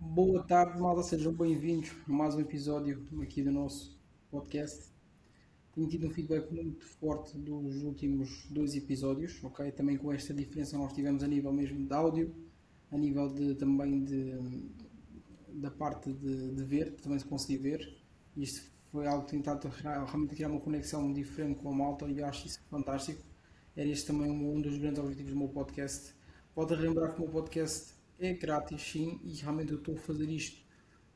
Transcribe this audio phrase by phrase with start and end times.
[0.00, 3.98] Boa tarde, malta, sejam bem-vindos a mais um episódio aqui do nosso
[4.30, 4.92] podcast.
[5.72, 9.72] Tenho tido um feedback muito forte dos últimos dois episódios, ok?
[9.72, 12.32] Também com esta diferença nós tivemos a nível mesmo de áudio,
[12.92, 14.38] a nível de, também de,
[15.48, 17.98] da parte de, de ver, também se conseguir ver.
[18.36, 22.26] Isto foi algo que tentado realmente criar uma conexão diferente com a malta e eu
[22.26, 23.20] acho isso fantástico.
[23.76, 26.14] Era este também um dos grandes objetivos do meu podcast.
[26.54, 30.28] Pode lembrar que o meu podcast é grátis, sim, e realmente eu estou a fazer
[30.28, 30.60] isto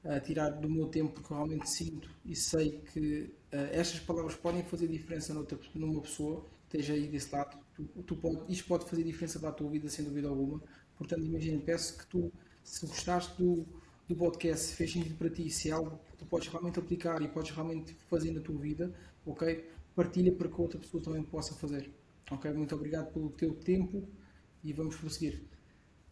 [0.05, 4.35] a tirar do meu tempo porque eu realmente sinto e sei que uh, estas palavras
[4.35, 7.57] podem fazer diferença noutra, numa pessoa que esteja aí desse lado.
[7.75, 10.61] Tu, tu pode, isto pode fazer diferença para a tua vida, sem dúvida alguma.
[10.97, 12.33] Portanto, imagina, peço que tu,
[12.65, 13.65] se gostaste do,
[14.09, 17.23] do podcast, se fez sentido para ti, se é algo que tu podes realmente aplicar
[17.23, 18.93] e podes realmente fazer na tua vida,
[19.25, 19.65] ok?
[19.95, 21.91] Partilha para que outra pessoa também possa fazer.
[22.31, 22.53] Ok?
[22.53, 24.09] Muito obrigado pelo teu tempo
[24.65, 25.52] e vamos prosseguir.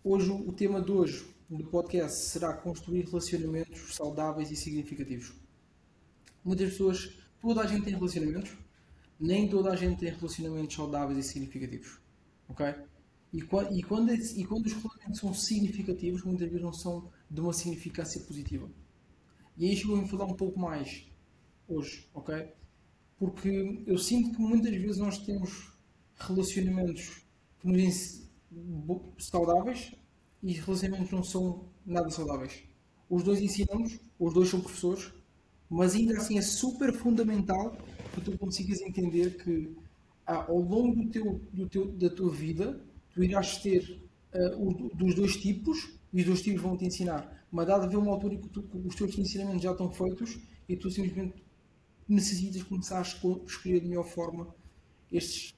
[0.02, 5.34] Hoje, o tema de hoje do podcast será construir relacionamentos saudáveis e significativos.
[6.42, 8.56] Muitas pessoas, toda a gente tem relacionamentos,
[9.20, 12.00] nem toda a gente tem relacionamentos saudáveis e significativos.
[12.48, 12.66] Ok?
[13.30, 13.42] E, e,
[13.82, 18.70] quando, e quando os relacionamentos são significativos, muitas vezes não são de uma significância positiva.
[19.58, 21.04] E que eu vou falar um pouco mais
[21.68, 22.54] hoje, ok?
[23.18, 25.74] Porque eu sinto que muitas vezes nós temos
[26.16, 27.20] relacionamentos
[27.60, 28.29] que nos
[29.18, 29.94] saudáveis
[30.42, 32.62] e relacionamentos não são nada saudáveis.
[33.08, 35.12] Os dois ensinamos, os dois são professores,
[35.68, 37.76] mas ainda assim é super fundamental
[38.14, 39.76] que tu consigas entender que
[40.26, 42.80] ah, ao longo do teu, do teu, da tua vida
[43.12, 44.00] tu irás ter
[44.34, 47.44] uh, o, dos dois tipos e os dois tipos vão te ensinar.
[47.50, 50.76] Mas dá haver uma altura que, tu, que os teus ensinamentos já estão feitos e
[50.76, 51.42] tu simplesmente
[52.08, 54.54] necessitas começar a escolher de melhor forma
[55.10, 55.54] estes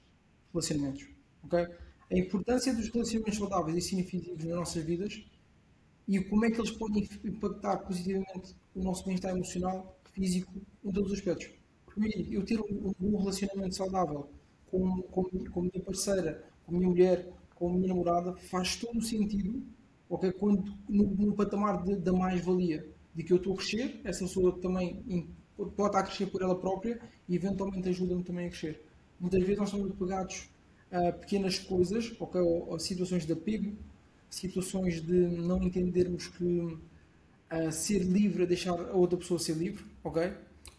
[0.53, 1.06] relacionamentos.
[1.45, 1.67] Okay?
[2.13, 5.25] A importância dos relacionamentos saudáveis e significativos nas nossas vidas
[6.07, 10.53] e como é que eles podem impactar positivamente o nosso bem-estar emocional, físico,
[10.85, 11.49] em todos os aspectos.
[11.87, 14.28] Primeiro, eu ter um, relacionamento saudável
[14.71, 18.77] com, com, com a minha parceira, com a minha mulher, com a minha namorada, faz
[18.77, 19.62] todo o sentido
[20.11, 24.61] okay, quando, no, no patamar da mais-valia, de que eu estou a crescer, essa pessoa
[24.61, 25.03] também
[25.56, 28.84] pode estar a crescer por ela própria e eventualmente ajuda-me também a crescer.
[29.19, 30.52] Muitas vezes nós estamos apegados
[31.20, 33.72] pequenas coisas, okay, ou, ou situações de apego,
[34.30, 36.78] situações de não entendermos que
[37.72, 40.32] ser livre é deixar a outra pessoa ser livre, ok?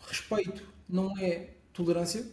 [0.08, 2.26] Respeito não é tolerância,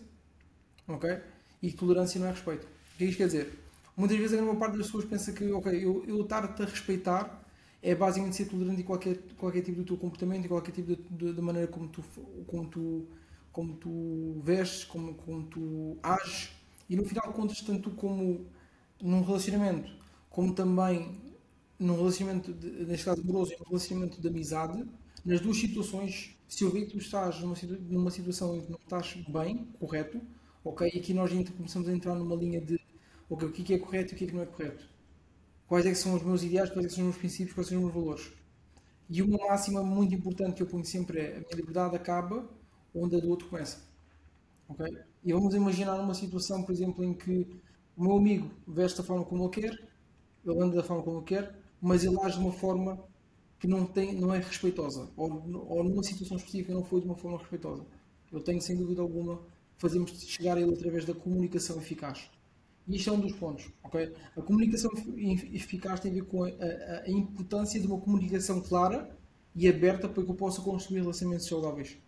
[0.88, 1.18] ok?
[1.62, 2.64] E tolerância não é respeito.
[2.94, 3.58] O que é isto quer dizer?
[3.96, 7.42] Muitas vezes a grande parte das pessoas pensa que, ok, eu, estar-te a respeitar
[7.82, 11.40] é basicamente ser tolerante em qualquer, qualquer tipo do teu comportamento, em qualquer tipo de
[11.40, 12.02] maneira como tu,
[12.46, 13.06] como tu,
[13.52, 16.50] como tu vestes, como, como tu ages.
[16.90, 18.46] E no final contas, tanto como
[19.00, 19.90] num relacionamento,
[20.28, 21.20] como também
[21.78, 24.84] num relacionamento, de, neste caso amoroso, num relacionamento de amizade,
[25.24, 27.54] nas duas situações, se eu ver que tu estás numa,
[27.88, 30.20] numa situação em que não estás bem, correto,
[30.64, 32.78] ok, e aqui nós começamos a entrar numa linha de
[33.28, 34.84] okay, o que é, é correto e o que é que não é correto.
[35.68, 37.68] Quais é que são os meus ideais, quais é que são os meus princípios, quais
[37.68, 38.32] são os meus valores.
[39.08, 42.48] E uma máxima muito importante que eu ponho sempre é a minha liberdade acaba
[42.94, 43.89] onde a do outro começa.
[44.70, 44.86] Ok?
[45.24, 47.60] E vamos imaginar uma situação, por exemplo, em que
[47.96, 49.88] o meu amigo veste da forma como ele quer,
[50.44, 52.98] ele anda da forma como ele quer, mas ele age de uma forma
[53.58, 55.30] que não, tem, não é respeitosa, ou,
[55.68, 57.84] ou numa situação específica não foi de uma forma respeitosa.
[58.32, 59.40] Eu tenho, sem dúvida alguma,
[59.76, 62.30] fazemos chegar a ele através da comunicação eficaz.
[62.88, 63.70] E isto é um dos pontos.
[63.84, 64.14] Okay?
[64.36, 64.90] A comunicação
[65.52, 69.10] eficaz tem a ver com a, a, a, importância de uma comunicação clara
[69.54, 71.98] e aberta para que eu possa construir relacionamentos saudáveis.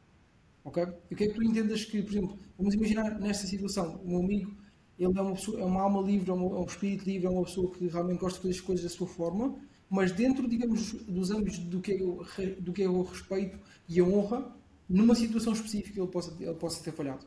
[0.65, 0.83] Ok?
[1.11, 4.21] O que é que tu entendas que, por exemplo, vamos imaginar nesta situação, o meu
[4.21, 4.57] amigo
[4.99, 7.45] ele é uma, pessoa, é uma alma livre, é, um, é espírito livre, é uma
[7.45, 9.57] pessoa que realmente gosta de fazer as coisas da sua forma,
[9.91, 12.25] mas dentro, digamos, dos âmbitos do que é o,
[12.61, 13.59] do que é o respeito
[13.89, 14.55] e a honra,
[14.89, 17.27] numa situação específica ele possa, ele possa ter falhado.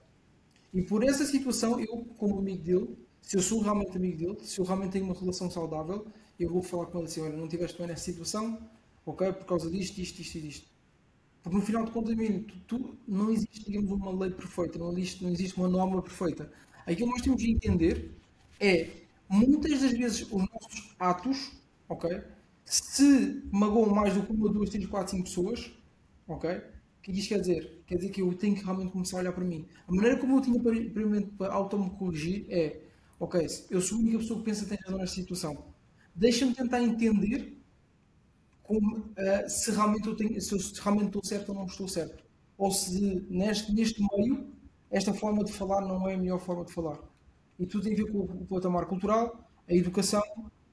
[0.73, 4.59] E por essa situação, eu, como amigo dele, se eu sou realmente amigo dele, se
[4.59, 6.05] eu realmente tenho uma relação saudável,
[6.39, 8.59] eu vou falar com ele assim: olha, não tiveste bem nessa situação,
[9.05, 10.74] ok, por causa disto, isto, isto e disto.
[11.45, 12.15] Porque no final de contas,
[12.47, 16.51] tu, tu, não existe, digamos, uma lei perfeita, não existe, não existe uma norma perfeita.
[16.87, 18.09] Aquilo que nós temos de entender
[18.59, 18.89] é,
[19.29, 21.51] muitas das vezes, os nossos atos,
[21.87, 22.19] ok,
[22.65, 25.71] se magoam mais do que uma, duas, três, quatro, cinco pessoas,
[26.27, 26.61] ok, o
[27.03, 27.83] que isto quer dizer?
[27.85, 29.67] Quer dizer que eu tenho que realmente começar a olhar para mim.
[29.87, 32.81] A maneira como eu tinha para, para auto-me corrigir é
[33.19, 35.63] ok, eu sou a única pessoa que pensa que tem razão nesta situação.
[36.15, 37.54] Deixa-me tentar entender
[38.67, 42.23] como, uh, se, realmente eu tenho, se eu realmente estou certo ou não estou certo.
[42.57, 44.47] Ou se neste, neste meio
[44.89, 46.99] esta forma de falar não é a melhor forma de falar.
[47.59, 50.23] E tudo tem a ver com o patamar cultural, a educação,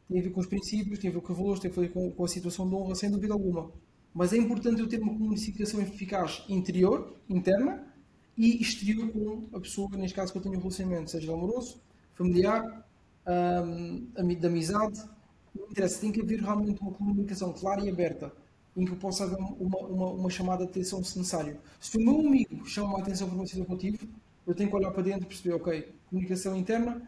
[0.08, 1.92] tem a ver com os princípios, tem a ver com os valores, tem a ver
[1.92, 3.70] com, com a situação de honra, sem dúvida alguma.
[4.14, 7.92] Mas é importante eu ter uma comunicação eficaz interior, interna,
[8.36, 11.80] e exterior com a pessoa, neste caso, que eu tenho um relacionamento, seja amoroso,
[12.14, 12.86] familiar,
[13.64, 15.00] um, de amizade,
[15.54, 18.32] não interessa, tem que haver realmente uma comunicação clara e aberta,
[18.76, 21.58] em que possa haver uma, uma, uma chamada de atenção se necessário.
[21.81, 24.08] Se o meu amigo chama a atenção por uma situação que eu
[24.46, 27.00] eu tenho que olhar para dentro e perceber, ok, comunicação interna,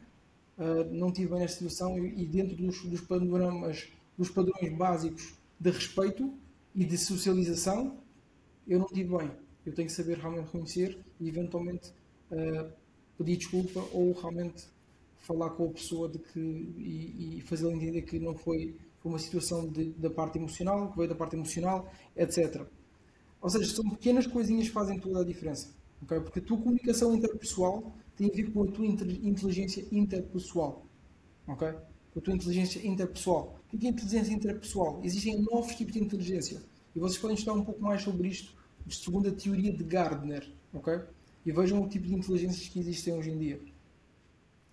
[0.56, 5.34] uh, não tive bem nesta situação e, e dentro dos, dos panoramas, dos padrões básicos
[5.58, 6.32] de respeito
[6.74, 7.98] e de socialização,
[8.66, 9.30] eu não tive bem.
[9.66, 11.92] Eu tenho que saber realmente reconhecer e eventualmente
[12.30, 12.70] uh,
[13.18, 14.66] pedir desculpa ou realmente
[15.24, 19.18] falar com a pessoa de que, e, e fazê-la entender que não foi, foi uma
[19.18, 22.62] situação de, da parte emocional, que veio da parte emocional, etc.
[23.40, 25.74] Ou seja, são pequenas coisinhas que fazem toda a diferença.
[26.02, 26.20] Okay?
[26.20, 30.86] Porque a tua comunicação interpessoal tem a ver com a tua inteligência interpessoal.
[31.46, 31.72] Ok?
[32.12, 33.58] Com a tua inteligência interpessoal.
[33.72, 35.00] O que é inteligência interpessoal?
[35.02, 36.62] Existem novos tipos de inteligência.
[36.94, 38.54] E vocês podem estudar um pouco mais sobre isto,
[38.88, 40.48] segundo a teoria de Gardner.
[40.72, 41.00] Ok?
[41.44, 43.60] E vejam o tipo de inteligências que existem hoje em dia.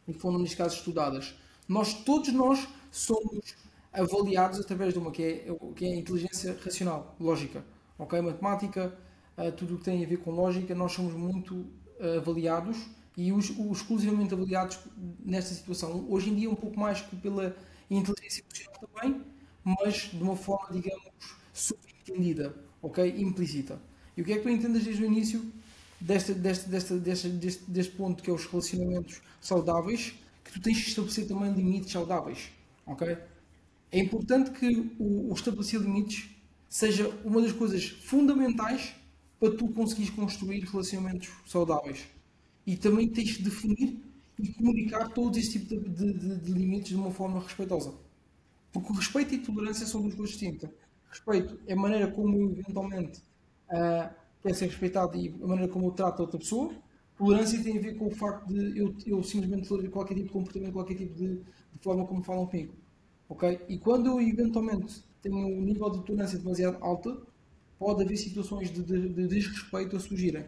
[0.08, 1.36] E que foram, neste caso, estudadas.
[1.68, 3.56] Nós, todos nós, somos
[3.94, 7.64] avaliados através de uma que é, que é a inteligência racional, lógica.
[7.98, 8.20] Ok?
[8.22, 8.98] Matemática,
[9.38, 12.78] uh, tudo o que tem a ver com lógica, nós somos muito uh, avaliados
[13.18, 14.80] e os, os, exclusivamente avaliados
[15.24, 16.06] nesta situação.
[16.10, 17.56] Hoje em dia, um pouco mais pela
[17.90, 19.22] inteligência emocional também,
[19.64, 21.12] mas de uma forma, digamos,
[21.54, 23.14] subentendida, ok?
[23.18, 23.80] Implícita.
[24.16, 25.42] E o que é que tu entendes desde o início
[26.02, 30.14] deste, deste, deste, deste, deste, deste ponto que é os relacionamentos saudáveis,
[30.44, 32.50] que tu tens que estabelecer também limites saudáveis,
[32.86, 33.18] ok?
[33.92, 36.30] É importante que o, o estabelecer limites
[36.70, 38.94] seja uma das coisas fundamentais
[39.40, 42.08] para tu conseguires construir relacionamentos saudáveis.
[42.66, 44.00] E também tens de definir
[44.40, 47.94] e comunicar todos este tipo de, de, de, limites de uma forma respeitosa.
[48.72, 50.70] Porque respeito e tolerância são duas coisas distintas.
[51.10, 53.20] Respeito é a maneira como eu eventualmente
[53.70, 56.72] uh, quer ser respeitado e a maneira como eu trato a outra pessoa.
[57.18, 60.34] Tolerância tem a ver com o facto de eu, eu simplesmente tolerar qualquer tipo de
[60.34, 62.74] comportamento, qualquer tipo de, de forma como falam comigo.
[63.30, 63.60] Ok?
[63.70, 67.26] E quando eu eventualmente tenho um nível de tolerância demasiado alto,
[67.78, 70.46] pode haver situações de, de, de desrespeito a surgirem.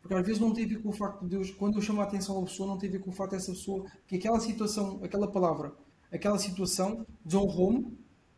[0.00, 2.00] Porque às vezes não tem a ver com o facto de Deus, quando eu chamo
[2.00, 4.40] a atenção uma pessoa, não tem a ver com o facto dessa pessoa, que aquela
[4.40, 5.72] situação, aquela palavra,
[6.10, 7.96] aquela situação desonrou-me,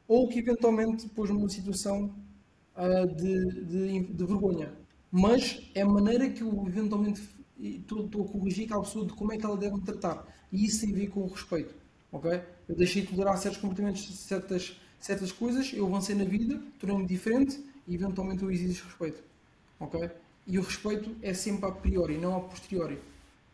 [0.09, 2.13] ou que eventualmente pôs-me numa situação
[2.81, 4.73] uh, de, de, de, vergonha.
[5.13, 7.21] Mas é a maneira que eu eventualmente
[7.59, 10.27] estou, a corrigir aquela pessoa de como é que ela deve me tratar.
[10.51, 11.75] E isso tem a ver com o respeito.
[12.11, 12.43] ok?
[12.69, 17.63] Eu deixei de tolerar certos comportamentos, certas, certas coisas, eu avancei na vida, tornei-me diferente
[17.87, 19.23] e eventualmente eu exijo respeito.
[19.79, 20.11] Ok?
[20.47, 22.99] E o respeito é sempre a priori, não a posteriori.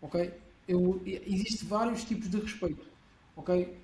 [0.01, 0.33] Ok?
[0.69, 2.87] Eu, existe vários tipos de respeito.
[3.35, 3.77] Ok?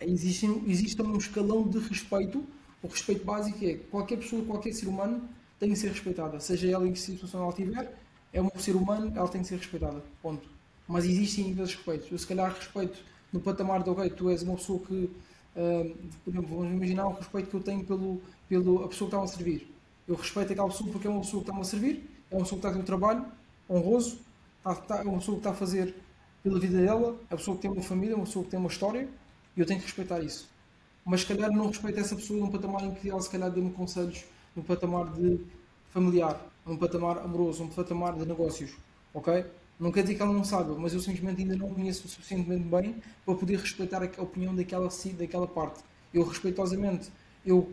[0.00, 2.44] Existe, existe um escalão de respeito.
[2.82, 5.28] O respeito básico é qualquer pessoa, qualquer ser humano
[5.58, 6.40] tem que ser respeitada.
[6.40, 7.94] Seja ela em que situação ela estiver,
[8.32, 10.02] é um ser humano, ela tem que ser respeitada.
[10.22, 10.48] Ponto.
[10.88, 12.08] Mas existem níveis de respeito.
[12.12, 12.98] Eu se calhar respeito
[13.32, 17.12] no patamar de, ok, tu és uma pessoa que, uh, por exemplo, vamos imaginar o
[17.12, 19.70] respeito que eu tenho pelo, pelo a pessoa que está a servir
[20.10, 22.60] eu respeito aquela pessoa porque é uma pessoa que está-me a servir, é uma pessoa
[22.60, 23.24] que está a ter um trabalho
[23.68, 24.18] honroso,
[24.58, 25.94] está, está, é uma pessoa que está a fazer
[26.42, 28.58] pela vida dela, é uma pessoa que tem uma família, é uma pessoa que tem
[28.58, 29.08] uma história,
[29.56, 30.49] e eu tenho que respeitar isso.
[31.10, 33.72] Mas se calhar não respeito essa pessoa num patamar em que ela se calhar dê-me
[33.72, 34.22] conselhos
[34.54, 35.40] num patamar de
[35.90, 38.76] familiar, num patamar amoroso, num patamar de negócios,
[39.12, 39.44] ok?
[39.80, 43.02] Não quer dizer que ela não saiba, mas eu simplesmente ainda não conheço suficientemente bem
[43.26, 44.88] para poder respeitar a opinião daquela,
[45.18, 45.80] daquela parte.
[46.14, 47.10] Eu respeitosamente,
[47.44, 47.68] eu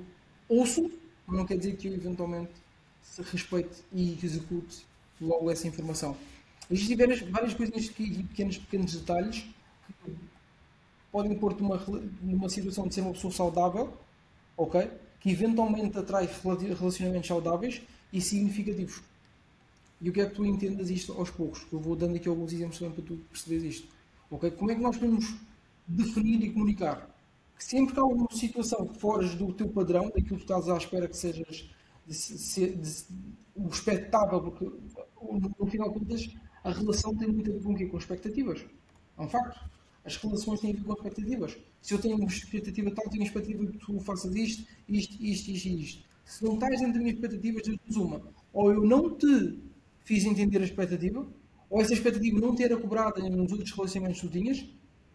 [0.50, 0.90] ouço
[1.28, 2.54] não quer dizer que eu eventualmente
[3.32, 4.84] respeite e execute
[5.22, 6.18] logo essa informação.
[6.72, 9.46] Existem várias, várias coisinhas e pequenos, pequenos detalhes
[11.18, 11.82] podem pôr-te numa,
[12.22, 13.92] numa situação de ser uma pessoa saudável,
[14.56, 14.90] ok?
[15.20, 16.30] Que eventualmente atrai
[16.80, 17.82] relacionamentos saudáveis
[18.14, 19.02] e significativos.
[20.00, 21.66] E o que é que tu entendas isto aos poucos?
[21.74, 23.88] Eu vou dando aqui alguns exemplos também para tu perceberes isto.
[24.30, 24.52] Ok?
[24.52, 25.36] Como é que nós podemos
[25.88, 27.10] definir e comunicar?
[27.58, 30.78] que sempre que há alguma situação que foges do teu padrão, daquilo que estás à
[30.78, 31.68] espera que sejas
[32.06, 33.06] de, de, de,
[33.56, 34.66] o expectável, porque
[35.20, 36.30] no, no final de contas
[36.64, 37.88] a relação tem muito a ver com o quê?
[37.88, 38.64] Com expectativas.
[39.18, 39.60] É um facto.
[40.08, 41.58] As relações têm a ver com expectativas.
[41.82, 45.52] Se eu tenho uma expectativa tal, tenho a expectativa que tu faças isto, isto, isto,
[45.52, 46.04] isto e isto.
[46.24, 48.22] Se não estás dentro das minhas expectativas, das uma.
[48.54, 49.60] Ou eu não te
[50.06, 51.28] fiz entender a expectativa,
[51.70, 54.66] ou essa expectativa não te era cobrada nos outros relacionamentos que tu tinhas,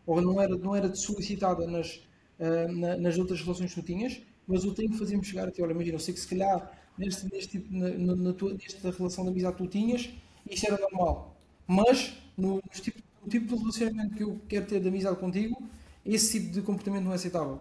[0.06, 1.96] ou não era, não era solicitada nas,
[2.38, 5.50] uh, na, nas outras relações que tu tinhas, mas eu tenho que fazer-me chegar a
[5.50, 5.62] ti.
[5.62, 9.24] Olha, imagina, eu sei que se calhar neste, neste, tipo, na, na tua, nesta relação
[9.24, 10.10] de amizade que tu tinhas,
[10.50, 11.34] isto era normal.
[11.66, 15.56] Mas no, no, tipo, no tipo de relacionamento que eu quero ter de amizade contigo,
[16.04, 17.60] esse tipo de comportamento não é aceitável.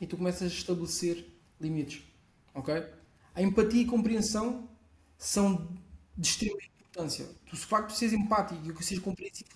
[0.00, 1.26] E tu começas a estabelecer
[1.60, 2.02] limites.
[2.54, 2.74] Ok?
[3.34, 4.68] A empatia e compreensão
[5.16, 5.68] são
[6.16, 7.26] de extrema importância.
[7.46, 9.48] Tu, se facto de seres empático e que seres compreensivo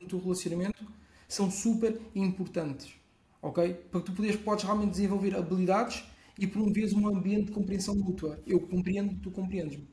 [0.00, 0.84] no teu relacionamento
[1.28, 2.94] são super importantes.
[3.42, 3.74] Ok?
[3.90, 6.04] Para que tu poderes, podes realmente desenvolver habilidades
[6.38, 8.40] e promoveres um ambiente de compreensão mútua.
[8.46, 9.88] Eu compreendo, tu compreendes-me.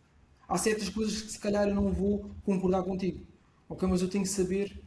[0.48, 3.26] Há certas coisas que se calhar eu não vou concordar contigo.
[3.70, 3.88] Ok?
[3.88, 4.82] Mas eu tenho que saber,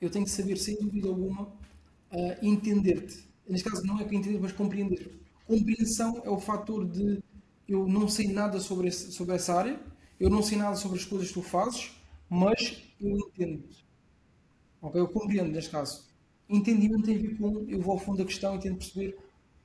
[0.00, 3.28] eu tenho que saber, sem dúvida alguma, uh, entender-te.
[3.48, 5.10] Neste caso não é que entender, mas compreender.
[5.46, 7.22] Compreensão é o fator de
[7.68, 9.80] eu não sei nada sobre, esse, sobre essa área,
[10.18, 11.92] eu não sei nada sobre as coisas que tu fazes,
[12.28, 13.64] mas eu entendo.
[14.80, 15.00] Ok?
[15.00, 16.04] Eu compreendo neste caso.
[16.48, 19.16] Entendimento tem a ver com eu vou ao fundo da questão e tento perceber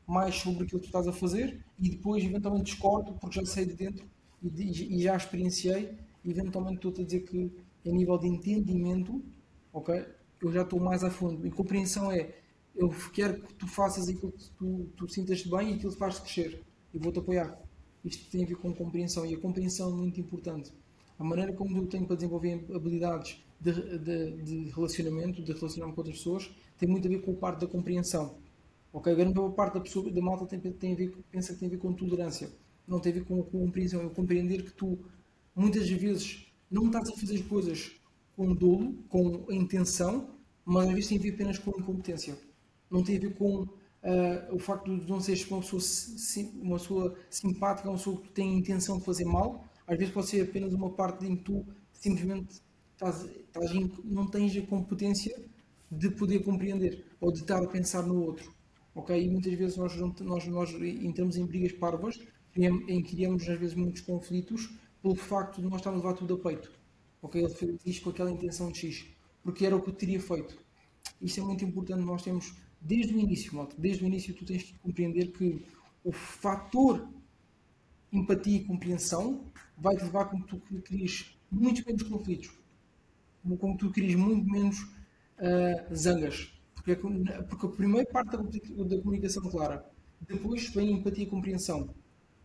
[0.07, 3.65] mais sobre aquilo que tu estás a fazer e depois eventualmente discordo porque já sei
[3.65, 4.05] de dentro
[4.41, 7.51] e, e já experienciei e eventualmente estou-te a dizer que
[7.85, 9.23] a nível de entendimento,
[9.73, 10.05] ok?
[10.41, 11.45] Eu já estou mais a fundo.
[11.45, 12.33] E compreensão é
[12.75, 16.19] eu quero que tu faças aquilo que tu, tu sintas bem e aquilo que faz
[16.19, 16.63] crescer.
[16.93, 17.59] E vou-te apoiar.
[18.05, 20.71] Isto tem a ver com compreensão e a compreensão é muito importante.
[21.17, 25.99] A maneira como eu tenho para desenvolver habilidades de, de, de relacionamento, de relacionar-me com
[25.99, 28.37] outras pessoas, tem muito a ver com a parte da compreensão.
[28.93, 29.11] Ok?
[29.11, 31.71] A grande parte da pessoa, da malta tem, tem a ver, pensa que tem a
[31.71, 32.49] ver com tolerância.
[32.87, 34.01] Não tem a ver com, com compreensão.
[34.01, 34.97] É compreender que tu,
[35.53, 37.91] muitas vezes, não estás a fazer as coisas
[38.35, 40.29] com dolo, com intenção,
[40.63, 42.37] mas às vezes tem a ver apenas com incompetência.
[42.89, 45.81] Não tem a ver com uh, o facto de não seres uma pessoa,
[46.61, 49.65] uma pessoa simpática, uma pessoa que tem a intenção de fazer mal.
[49.87, 52.61] Às vezes pode ser apenas uma parte em que tu simplesmente
[52.93, 55.35] estás, estás em, não tens a competência
[55.91, 58.53] de poder compreender ou de estar a pensar no outro.
[58.93, 59.21] ok?
[59.21, 62.19] E muitas vezes nós, nós, nós entramos em brigas parvas
[62.55, 64.69] em que criamos às vezes muitos conflitos
[65.01, 66.71] pelo facto de nós estarmos a levar tudo a peito.
[67.21, 67.41] Ok?
[67.41, 69.05] Ele fez isto com aquela intenção de X,
[69.43, 70.57] porque era o que eu teria feito.
[71.21, 74.63] Isto é muito importante, nós temos desde o início, malta, desde o início tu tens
[74.63, 75.65] que compreender que
[76.03, 77.07] o fator
[78.11, 79.43] empatia e compreensão
[79.77, 82.51] vai te levar com que tu crias muitos menos conflitos,
[83.43, 86.53] com que tu crias muito menos uh, zangas.
[86.73, 89.85] Porque, porque a primeira parte da, da comunicação clara,
[90.27, 91.93] depois vem empatia e compreensão.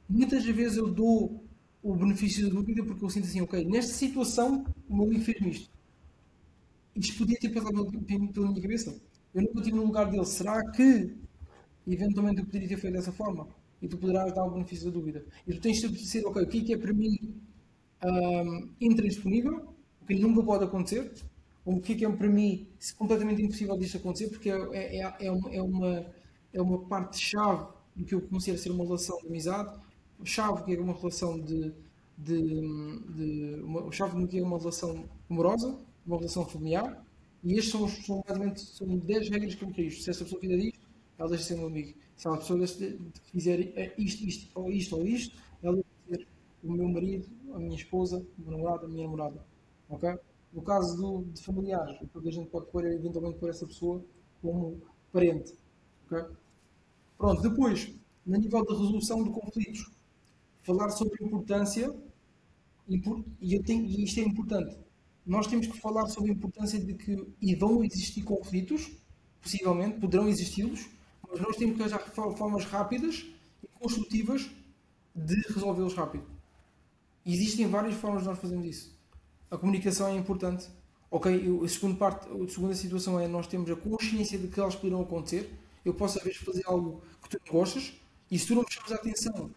[0.09, 1.44] Muitas vezes eu dou
[1.85, 5.51] o benefício da dúvida porque eu sinto assim, ok, nesta situação o meu amigo fez-me
[5.51, 5.71] isto.
[6.97, 8.99] Isto podia ter passado pela minha cabeça.
[9.35, 10.25] Eu nunca estive no lugar dele.
[10.25, 11.15] Será que
[11.87, 13.47] eventualmente eu poderia ter feito dessa forma?
[13.83, 15.27] E tu poderás dar o benefício da dúvida.
[15.47, 17.19] E tu tens de dizer, ok, o que é, que é para mim
[18.03, 21.13] um, intransponível, o que nunca pode acontecer,
[21.67, 25.31] o que é que é para mim completamente impossível disto acontecer, porque é, é, é,
[25.31, 26.07] uma, é, uma,
[26.55, 29.79] é uma parte-chave do que eu considero ser uma relação de amizade,
[30.25, 31.73] chave que é uma relação de,
[32.17, 32.61] de,
[33.17, 37.05] de uma chave do que é uma relação amorosa, uma relação familiar,
[37.43, 40.57] e estes são, são basicamente são 10 regras que eu quero Se essa pessoa fizer
[40.57, 40.87] isto,
[41.19, 41.95] ela deixa de ser meu amigo.
[42.17, 42.67] Se a pessoa
[43.31, 46.27] fizer isto, isto, ou isto, ou isto, ela vai ser
[46.63, 49.45] o meu marido, a minha esposa, o meu namorado, a minha namorada.
[49.89, 50.19] Ok?
[50.53, 54.03] No caso do, de familiares, a gente pode pôr é eventualmente pôr essa pessoa
[54.41, 54.81] como
[55.13, 55.53] parente.
[56.07, 56.25] Ok?
[57.19, 57.95] Pronto, depois,
[58.25, 59.91] no nível de resolução de conflitos,
[60.65, 61.95] falar sobre importância,
[62.89, 62.99] e
[63.61, 64.77] tenho, e isto é importante,
[65.25, 68.91] nós temos que falar sobre a importância de que e vão existir conflitos,
[69.41, 70.87] possivelmente, poderão existi-los,
[71.31, 73.25] mas nós temos que arranjar formas rápidas
[73.63, 74.51] e construtivas
[75.15, 76.25] de resolvê-los rápido.
[77.25, 78.99] Existem várias formas de nós fazermos isso.
[79.51, 80.69] A comunicação é importante.
[81.11, 81.33] Ok,
[81.65, 85.03] a segunda parte, a segunda situação é nós temos a consciência de que elas poderão
[85.03, 85.51] acontecer.
[85.85, 87.95] Eu posso às vezes fazer algo que tu não gostas
[88.31, 89.51] e se tu não me chamas a atenção,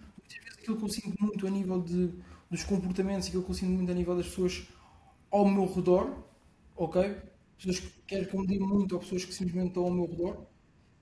[0.68, 2.10] aquilo que eu sinto muito a nível de,
[2.50, 4.68] dos comportamentos, aquilo que eu sinto muito a nível das pessoas
[5.32, 6.24] ao meu redor,
[6.76, 7.16] ok?
[7.58, 10.06] Pessoas que querem que eu me dê muito ou pessoas que simplesmente estão ao meu
[10.06, 10.46] redor,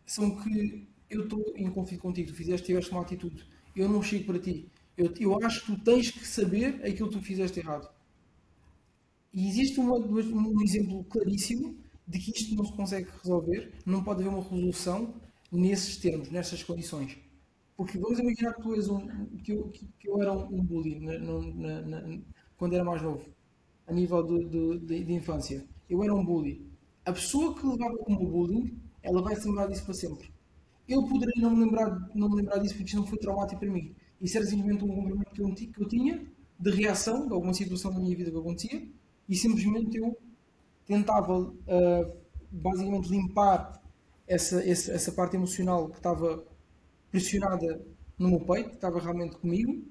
[0.05, 3.43] são que eu estou em conflito contigo, tu fizeste, tiveste uma atitude,
[3.75, 4.69] eu não chego para ti.
[4.97, 7.89] Eu, eu acho que tu tens que saber aquilo que tu fizeste errado.
[9.33, 11.75] E existe um exemplo claríssimo
[12.07, 15.13] de que isto não se consegue resolver, não pode haver uma resolução
[15.51, 17.17] nesses termos, nessas condições.
[17.75, 19.07] Porque vamos imaginar que tu és um.
[19.43, 22.19] que eu, que eu era um bully na, na, na,
[22.57, 23.25] quando era mais novo
[23.87, 25.65] a nível de, de, de, de, infância.
[25.89, 26.65] Eu era um bully.
[27.05, 30.31] A pessoa que levava como bullying, ela vai se lembrar disso para sempre.
[30.87, 33.69] Eu poderia não me lembrar, não me lembrar disso porque isto não foi traumático para
[33.69, 33.93] mim.
[34.21, 36.25] Isso era simplesmente um comportamento que eu, que eu tinha
[36.57, 38.87] de reação de alguma situação na minha vida que acontecia
[39.27, 40.17] e simplesmente eu
[40.85, 42.17] tentava uh,
[42.49, 43.81] basicamente limpar
[44.27, 46.43] essa, essa, essa parte emocional que estava
[47.15, 47.69] pressionada
[48.17, 49.83] no meu peito, estava realmente comigo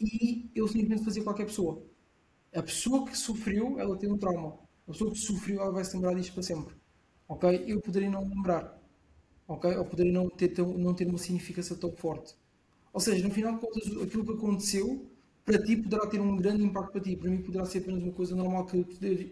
[0.00, 1.82] e eu simplesmente fazia qualquer pessoa
[2.54, 4.58] a pessoa que sofreu, ela tem um trauma.
[4.88, 6.74] A pessoa que sofreu, ela vai se lembrar disto para sempre.
[7.28, 7.64] ok?
[7.66, 8.80] Eu poderia não lembrar,
[9.48, 9.76] ok?
[9.76, 12.34] Ou poderia não ter, não ter uma significação tão forte.
[12.92, 15.06] Ou seja, no final de contas, aquilo que aconteceu
[15.44, 18.12] para ti poderá ter um grande impacto para ti, para mim poderá ser apenas uma
[18.12, 18.76] coisa normal que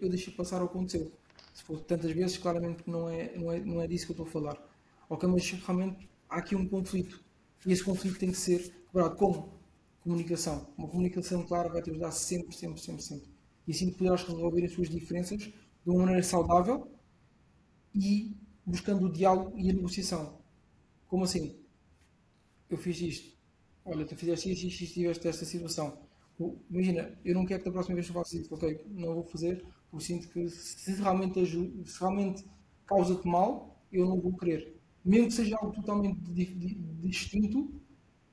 [0.01, 1.11] eu deixei passar ou aconteceu.
[1.53, 4.27] Se for tantas vezes, claramente não é, não, é, não é disso que eu estou
[4.27, 4.69] a falar.
[5.09, 7.23] Ok, mas realmente há aqui um conflito.
[7.65, 9.15] E esse conflito tem que ser quebrado.
[9.15, 9.53] Como?
[10.01, 10.73] Comunicação.
[10.77, 13.29] Uma comunicação clara vai te ajudar sempre, sempre, sempre, sempre.
[13.67, 15.53] E assim poderás resolver as suas diferenças de
[15.85, 16.91] uma maneira saudável
[17.95, 18.35] e
[18.65, 20.41] buscando o diálogo e a negociação.
[21.07, 21.55] Como assim?
[22.69, 23.37] Eu fiz isto.
[23.85, 25.99] Olha, tu fizeste isto, isto, isto, tiveste esta situação.
[26.69, 28.53] Imagina, eu não quero que da próxima vez tu faças isso.
[28.53, 32.43] Ok, não vou fazer, porque sinto que se realmente, se realmente
[32.85, 34.72] causa-te mal, eu não vou querer
[35.03, 36.19] mesmo que seja algo totalmente
[37.01, 37.71] distinto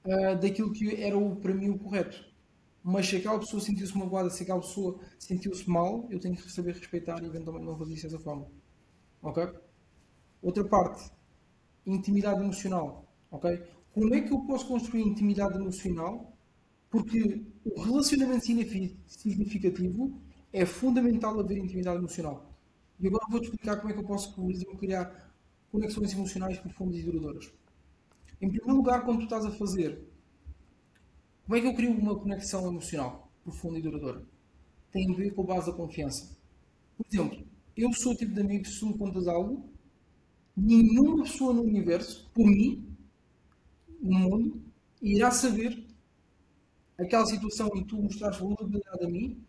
[0.04, 2.24] uh, daquilo que era o, para mim o correto.
[2.82, 6.74] Mas se aquela pessoa sentiu-se magoada, se aquela pessoa sentiu-se mal, eu tenho que saber
[6.74, 8.46] respeitar e eventualmente não fazer isso dessa forma.
[9.22, 9.46] Ok?
[10.42, 11.10] Outra parte,
[11.86, 13.06] intimidade emocional.
[13.30, 13.62] Ok?
[13.92, 16.36] Como é que eu posso construir intimidade emocional?
[16.90, 18.44] Porque o relacionamento
[19.06, 20.20] significativo
[20.52, 22.50] é fundamental haver intimidade emocional.
[22.98, 24.34] E agora vou-te explicar como é que eu posso,
[24.78, 25.29] criar
[25.70, 27.52] conexões emocionais profundas e duradouras.
[28.40, 30.02] Em primeiro lugar, quando tu estás a fazer,
[31.44, 34.24] como é que eu crio uma conexão emocional profunda e duradoura?
[34.92, 36.36] Tem a ver com a base da confiança.
[36.96, 37.46] Por exemplo,
[37.76, 39.68] eu sou o tipo de amigo que se me contas algo,
[40.56, 42.86] nenhuma pessoa no universo, por mim,
[44.00, 44.62] no mundo,
[45.00, 45.86] irá saber
[46.98, 49.42] aquela situação em que tu mostraste vulnerabilidade a mim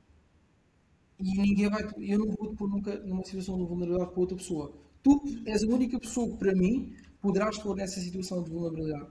[1.20, 1.84] e ninguém vai.
[2.00, 4.74] Eu não vou te pôr nunca numa situação de vulnerabilidade para outra pessoa
[5.04, 9.10] tu és a única pessoa que, para mim, poderás pôr nessa situação de vulnerabilidade.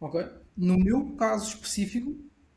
[0.00, 0.26] Ok?
[0.56, 2.16] No meu caso específico,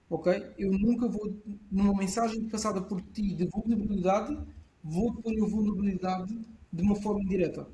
[0.09, 0.53] ok?
[0.57, 1.35] Eu nunca vou,
[1.71, 4.37] numa mensagem passada por ti de vulnerabilidade,
[4.83, 6.37] vou pôr a vulnerabilidade
[6.71, 7.67] de uma forma indireta.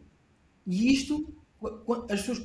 [0.66, 1.34] E isto,
[2.10, 2.42] as pessoas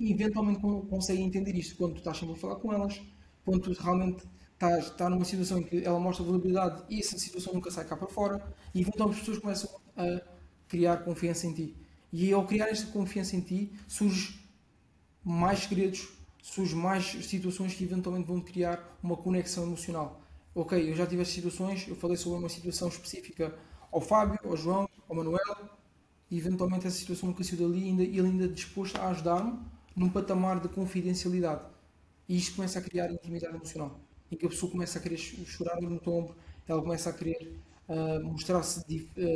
[0.00, 3.00] eventualmente conseguem entender isto quando tu estás sempre a falar com elas,
[3.44, 7.54] quando tu realmente estás, estás numa situação em que ela mostra vulnerabilidade e essa situação
[7.54, 8.42] nunca sai cá para fora,
[8.74, 10.35] e eventualmente as pessoas começam a
[10.68, 11.76] criar confiança em ti.
[12.12, 14.40] E ao criar esta confiança em ti, surge
[15.24, 16.08] mais segredos,
[16.42, 20.20] surge mais situações que eventualmente vão criar uma conexão emocional.
[20.54, 23.54] Ok, eu já tive estas situações, eu falei sobre uma situação específica
[23.92, 25.70] ao Fábio, ao João, ao Manuel,
[26.30, 29.58] e eventualmente essa situação nunca saiu dali e ele ainda disposto a ajudar-me
[29.94, 31.62] num patamar de confidencialidade.
[32.28, 34.00] E isto começa a criar intimidade emocional.
[34.30, 36.34] Em que a pessoa começa a querer chorar no tombo,
[36.66, 37.56] ela começa a querer
[38.24, 38.84] mostrar-se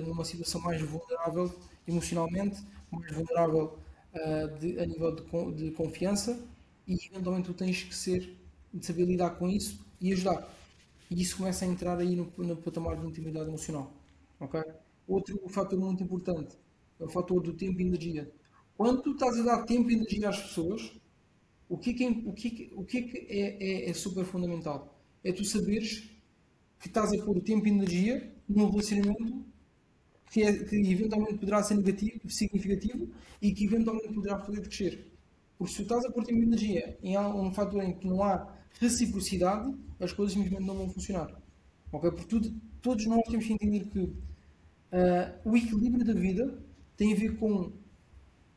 [0.05, 1.53] numa situação mais vulnerável
[1.87, 3.79] emocionalmente, mais vulnerável
[4.15, 6.39] uh, de, a nível de, de, confiança
[6.87, 8.37] e eventualmente tu tens que ser,
[8.73, 10.49] de saber lidar com isso e ajudar.
[11.11, 13.93] E isso começa a entrar aí no, no patamar de intimidade emocional.
[14.39, 14.63] Okay?
[15.07, 16.57] Outro fator muito importante
[16.99, 18.31] é o fator do tempo e energia.
[18.77, 20.93] Quando tu estás a dar tempo e energia às pessoas,
[21.69, 24.25] o que é que, é, o que, é, o é, que é, é, é super
[24.25, 24.97] fundamental?
[25.23, 26.11] É tu saberes
[26.79, 29.45] que estás a pôr tempo e energia num relacionamento
[30.31, 33.09] que, é, que eventualmente poderá ser negativo, significativo
[33.41, 35.09] e que eventualmente poderá poder crescer.
[35.59, 38.49] Porque se tu estás a pôr tempo energia em um fator em que não há
[38.81, 41.31] reciprocidade, as coisas simplesmente não vão funcionar.
[41.93, 42.11] Ok?
[42.11, 44.15] Porque tudo, todos nós temos que entender que uh,
[45.45, 46.63] o equilíbrio da vida
[46.97, 47.73] tem a ver com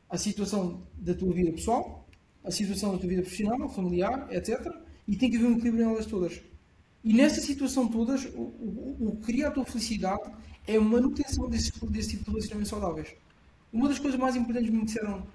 [0.10, 2.08] a situação da tua vida pessoal,
[2.44, 4.72] a situação da tua vida profissional, familiar, etc.
[5.08, 6.42] E tem que haver um equilíbrio nelas todas.
[7.04, 10.32] E nessa situação todas, o, que cria a tua felicidade
[10.66, 13.10] é a manutenção desse, desse tipo de relacionamentos saudáveis.
[13.74, 15.28] Uma das coisas mais importantes que me disseram,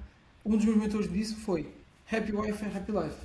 [0.45, 1.69] um dos meus mentores me disse foi
[2.11, 3.17] Happy Wife and Happy Life.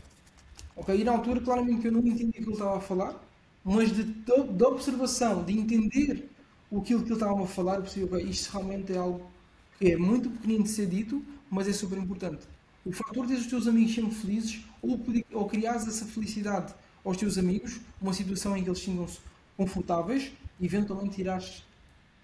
[0.76, 1.00] Ok?
[1.00, 3.24] E na altura, claramente eu não entendi o que ele estava a falar,
[3.64, 6.30] mas de, de, observação, de entender
[6.70, 9.32] o que ele estava a falar, eu percebi, okay, isto realmente é algo
[9.80, 12.46] que é muito pequenino de ser dito, mas é super importante.
[12.86, 15.00] O fator de os teus amigos sempre felizes ou,
[15.32, 19.20] ou criares essa felicidade aos teus amigos uma situação em que eles sintam-se
[19.58, 21.64] confortáveis e eventualmente irás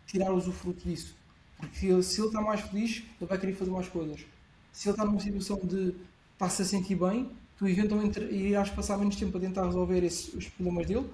[0.07, 1.15] tirar usufruto disso.
[1.57, 4.25] Porque se ele está mais feliz, ele vai querer fazer mais coisas.
[4.71, 5.93] Se ele está numa situação de
[6.33, 10.47] estar-se a sentir bem, tu eventualmente irás passar menos tempo a tentar resolver esses, os
[10.47, 11.09] problemas dele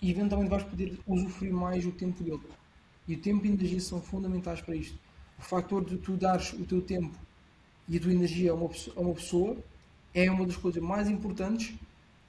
[0.00, 2.40] e eventualmente vais poder usufruir mais o tempo dele.
[3.08, 4.96] E o tempo e a energia são fundamentais para isto.
[5.38, 7.16] O fator de tu dares o teu tempo
[7.88, 9.56] e a tua energia a uma, a uma pessoa
[10.14, 11.74] é uma das coisas mais importantes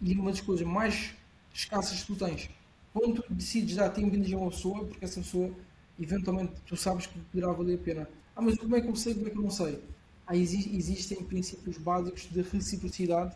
[0.02, 1.14] e uma das coisas mais
[1.54, 2.50] escassas que tu tens.
[2.94, 5.54] Quando tu decides dar tempo a uma pessoa, porque essa pessoa,
[6.00, 8.10] eventualmente, tu sabes que poderá valer a pena.
[8.36, 9.82] Ah, mas como é que eu sei, como é que eu não sei?
[10.26, 13.36] Ah, existem princípios básicos de reciprocidade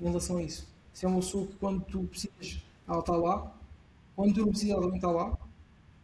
[0.00, 0.66] em relação a isso.
[0.92, 3.54] Se é uma pessoa que quando tu precisas, ela está lá,
[4.14, 5.38] quando tu não precisas, ela também está lá,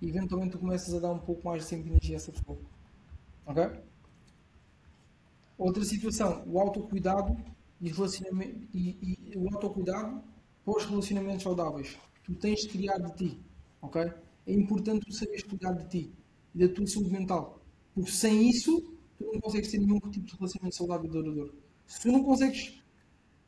[0.00, 2.32] e eventualmente tu começas a dar um pouco mais de tempo e energia a essa
[2.32, 2.58] pessoa.
[3.46, 3.70] Ok?
[5.56, 7.36] Outra situação, o autocuidado
[7.82, 10.22] e, relacionamento, e, e o autocuidado
[10.64, 11.98] para os relacionamentos saudáveis.
[12.24, 13.40] Tu tens de criar de ti.
[13.80, 14.00] Ok?
[14.46, 16.12] É importante tu saberes cuidar de ti
[16.54, 17.60] e da tua saúde mental.
[17.92, 18.80] Porque sem isso,
[19.18, 21.54] tu não consegues ter nenhum tipo de relacionamento saudável e duradouro.
[21.86, 22.80] Se tu não consegues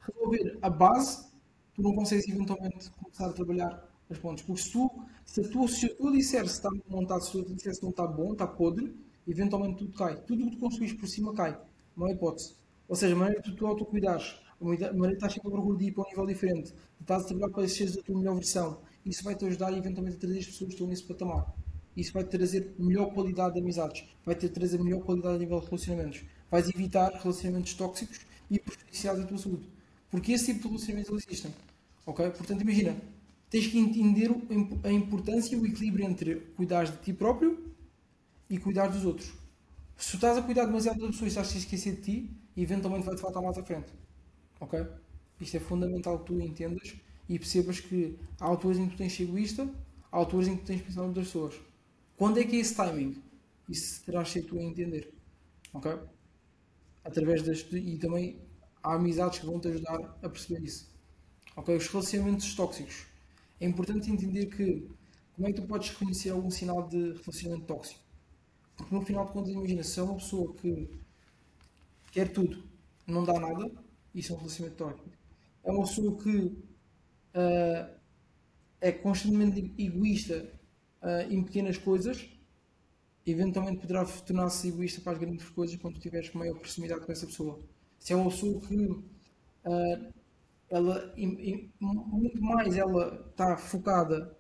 [0.01, 1.27] resolver a base,
[1.75, 4.44] tu não consegues eventualmente começar a trabalhar as pontes.
[4.44, 4.90] Porque se tu,
[5.25, 8.47] se, tu, se eu disser se está montado, se disser se não está bom, está
[8.49, 8.92] podre,
[9.29, 10.16] eventualmente tudo cai.
[10.23, 11.57] Tudo o que tu construís por cima cai.
[11.97, 12.63] Não há hipótese.
[12.88, 15.85] Ou seja, a maneira que tu, autocuidares, a maneira que estás sempre a procura de
[15.87, 19.23] ir para um nível diferente, estás a trabalhar para seres a tua melhor versão, isso
[19.23, 21.55] vai te ajudar eventualmente a trazer as pessoas que estão nesse patamar.
[21.97, 25.61] Isso vai te trazer melhor qualidade de amizades, vai te trazer melhor qualidade a nível
[25.61, 26.25] de relacionamentos.
[26.51, 28.20] Vais evitar relacionamentos tóxicos
[28.51, 29.68] e prejudiciais à tua saúde.
[30.11, 31.55] Porque esse tipo de relacionamentos existem.
[32.07, 32.31] Ok?
[32.31, 32.97] Portanto, imagina,
[33.49, 34.31] tens que entender
[34.83, 37.73] a importância e o equilíbrio entre cuidar de ti próprio
[38.51, 39.33] e cuidar dos outros.
[39.97, 42.31] Se tu estás a cuidar demasiado das pessoas e estás a esquecer de ti,
[42.62, 43.93] eventualmente vai-te faltar mais à frente.
[44.61, 44.87] Ok?
[45.40, 46.95] Isto é fundamental que tu entendas
[47.29, 49.69] e percebas que há alturas em que tu tens egoísta,
[50.11, 51.61] há alturas em que tu tens de pensar noutras pessoas.
[52.17, 53.23] Quando é que é esse timing?
[53.69, 55.12] Isso terás de ser tu a entender.
[55.73, 55.93] Ok?
[57.05, 57.67] Através das.
[57.73, 58.38] E também
[58.83, 60.88] há amizades que vão te ajudar a perceber isso.
[61.57, 61.75] Ok?
[61.77, 63.07] Os relacionamentos tóxicos.
[63.61, 64.88] É importante entender que.
[65.35, 68.01] Como é que tu podes reconhecer algum sinal de relacionamento tóxico?
[68.77, 70.88] Porque no final de contas, imagina, se é uma pessoa que
[72.14, 72.62] quer tudo,
[73.07, 73.70] não dá nada,
[74.14, 75.11] isso é um relacionamento tóxico.
[75.64, 78.00] É uma pessoa que uh,
[78.81, 80.48] é constantemente egoísta
[81.03, 82.31] uh, em pequenas coisas,
[83.27, 87.61] eventualmente poderá tornar-se egoísta para as grandes coisas quando tiveres maior proximidade com essa pessoa.
[87.98, 90.14] Se é uma pessoa que uh,
[90.70, 94.34] ela muito mais ela está focada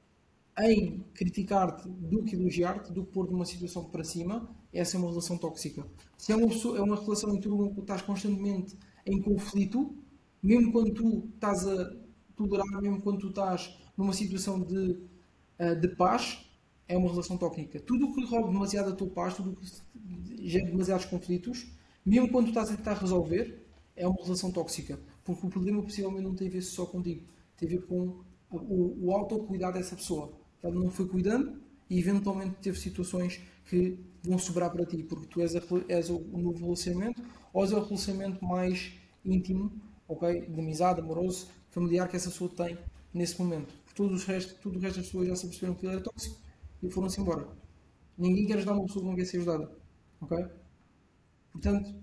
[0.58, 5.08] em criticar-te do que elogiar-te, do que pôr numa situação para cima, essa é uma
[5.08, 5.84] relação tóxica.
[6.16, 9.94] Se é uma, pessoa, é uma relação em que tu estás constantemente em conflito,
[10.42, 11.92] mesmo quando tu estás a
[12.36, 14.98] tolerar, mesmo quando tu estás numa situação de,
[15.58, 16.44] uh, de paz,
[16.86, 17.80] é uma relação tóxica.
[17.80, 21.66] Tudo o que rouba demasiado a tua paz, tudo o que gera demasiados conflitos,
[22.04, 25.00] mesmo quando tu estás a tentar resolver, é uma relação tóxica.
[25.24, 27.24] Porque o problema possivelmente não tem a ver só contigo,
[27.56, 30.43] tem a ver com o, o autocuidado dessa pessoa.
[30.64, 35.42] Ela não foi cuidando e eventualmente teve situações que vão sobrar para ti, porque tu
[35.42, 37.22] és, a, és o, novo relacionamento
[37.52, 39.70] ou és o relacionamento mais íntimo,
[40.08, 40.46] ok?
[40.46, 42.78] De amizade, amoroso, familiar que essa pessoa tem
[43.12, 43.74] nesse momento.
[43.94, 46.36] Tudo o resto, tudo o resto das pessoas já se perceberam que ele era tóxico
[46.82, 47.46] e foram-se embora.
[48.16, 49.70] Ninguém quer ajudar uma pessoa que não quer ser ajudada.
[50.20, 50.46] Ok?
[51.52, 51.94] Portanto,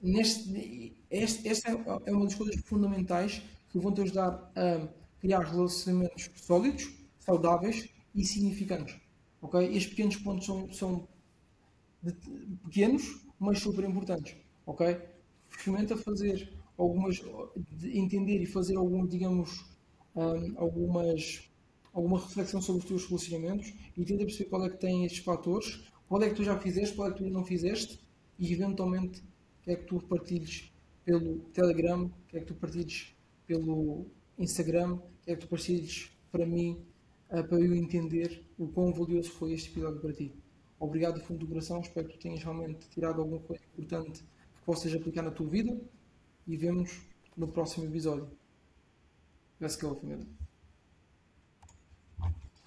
[0.00, 1.70] neste, este, esta
[2.06, 4.88] é uma das coisas fundamentais que vão te ajudar a
[5.18, 6.88] criar relacionamentos sólidos,
[7.18, 8.96] saudáveis e significantes.
[9.40, 9.60] Ok?
[9.60, 11.08] Estes pequenos pontos são, são
[12.02, 12.12] de,
[12.64, 14.34] pequenos, mas super importantes.
[14.64, 14.98] Ok?
[15.50, 17.22] Experimenta fazer algumas,
[17.84, 19.64] entender e fazer algum, digamos,
[20.14, 21.46] um, algumas
[21.96, 25.90] alguma reflexão sobre os teus relacionamentos e tenta perceber qual é que tem estes fatores,
[26.06, 27.98] qual é que tu já fizeste, qual é que tu não fizeste
[28.38, 29.22] e eventualmente
[29.62, 30.70] quer é que tu partilhes
[31.06, 34.06] pelo Telegram, quer é que tu partilhes pelo
[34.38, 36.78] Instagram, quer é que tu partilhes para mim,
[37.28, 40.32] para eu entender o quão valioso foi este episódio para ti.
[40.78, 44.94] Obrigado do fundo do coração, espero que tenhas realmente tirado alguma coisa importante que possas
[44.94, 45.78] aplicar na tua vida
[46.46, 47.02] e vemos
[47.36, 48.30] no próximo episódio.
[49.60, 50.45] Let's go, família.